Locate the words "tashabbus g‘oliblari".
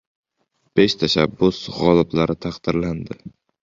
1.03-2.41